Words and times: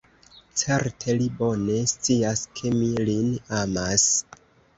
Certe 0.61 1.13
li 1.19 1.27
bone 1.41 1.75
scias, 1.91 2.41
ke 2.61 2.73
mi 2.79 2.89
lin 3.11 3.29
amas. 3.61 4.09